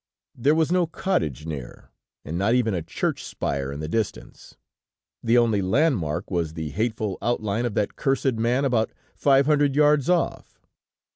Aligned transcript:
There 0.33 0.55
was 0.55 0.71
no 0.71 0.87
cottage 0.87 1.45
near, 1.45 1.91
and 2.25 2.35
not 2.35 2.55
even 2.55 2.73
a 2.73 2.81
church 2.81 3.23
spire 3.23 3.71
in 3.71 3.81
the 3.81 3.87
distance. 3.87 4.55
The 5.21 5.37
only 5.37 5.61
land 5.61 5.97
mark, 5.99 6.31
was 6.31 6.55
the 6.55 6.69
hateful 6.71 7.19
outline 7.21 7.67
of 7.67 7.75
that 7.75 7.95
cursed 7.97 8.33
man, 8.33 8.65
about 8.65 8.91
five 9.15 9.45
hundred 9.45 9.75
yards 9.75 10.09
off. 10.09 10.59